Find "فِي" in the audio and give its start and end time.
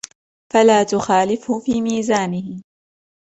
1.59-1.81